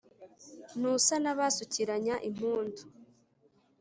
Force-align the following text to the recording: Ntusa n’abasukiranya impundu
Ntusa 0.77 1.15
n’abasukiranya 1.19 2.13
impundu 2.29 2.81